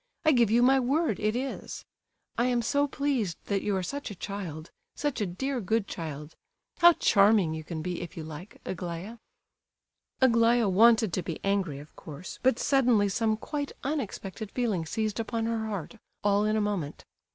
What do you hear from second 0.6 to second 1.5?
my word it